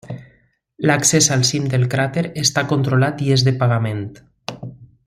L'accés 0.89 1.27
al 1.35 1.43
cim 1.49 1.67
del 1.75 1.85
cràter 1.93 2.25
està 2.45 2.67
controlat 2.75 3.25
i 3.27 3.31
és 3.39 3.47
de 3.51 3.57
pagament. 3.63 4.05